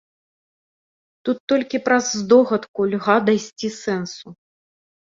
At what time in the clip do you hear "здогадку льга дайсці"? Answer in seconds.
2.23-3.73